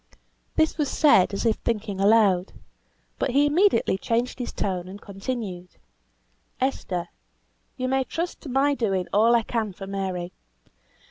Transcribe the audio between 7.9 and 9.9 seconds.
trust to my doing all I can for